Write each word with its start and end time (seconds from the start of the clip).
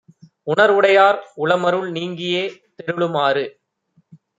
உணர்வுடையார் 0.47 1.19
உளமருள் 1.37 1.87
நீங்கியே 1.91 2.43
தெருளுமாறு 2.77 3.45